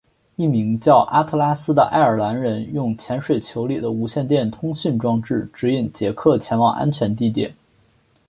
[0.35, 7.53] 一名叫阿特拉斯的爱尔兰人用潜水球里的无线电通信装置指引杰克前往安全地点。